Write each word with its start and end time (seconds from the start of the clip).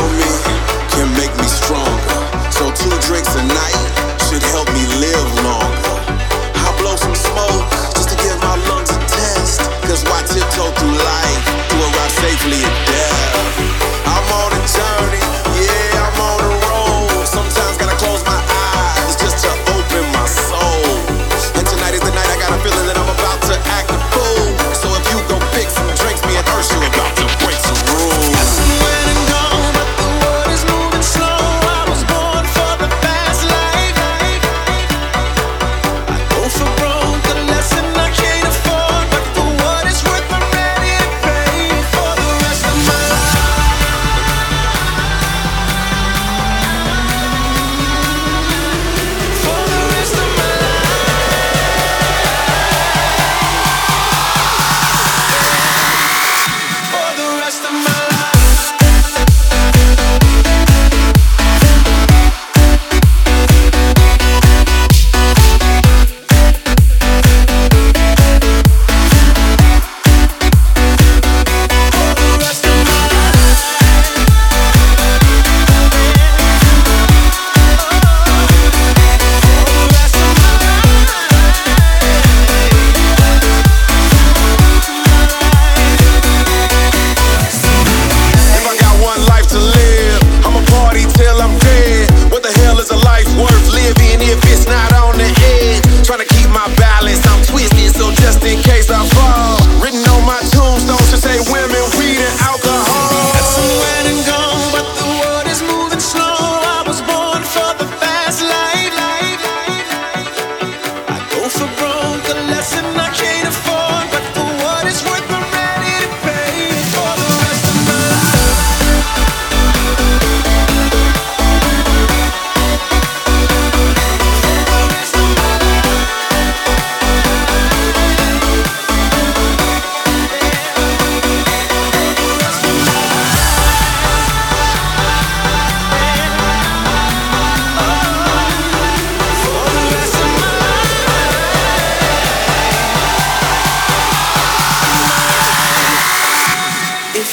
me. 0.00 0.51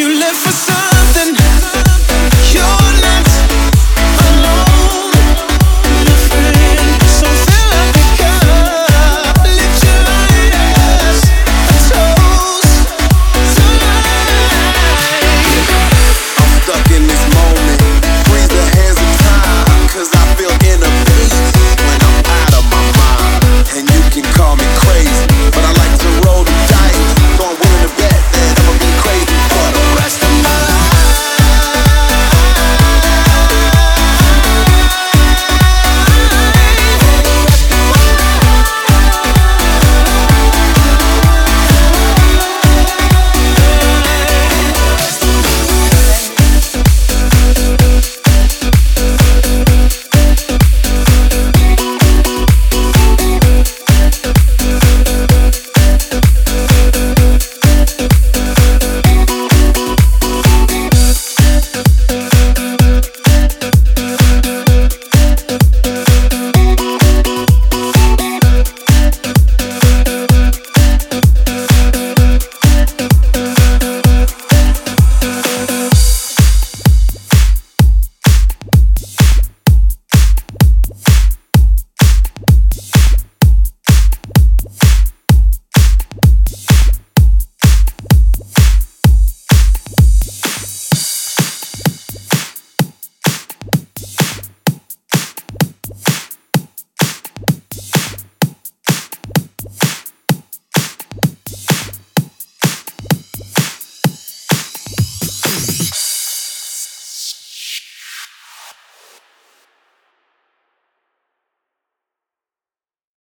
You 0.00 0.08
live 0.08 0.34
for 0.34 0.69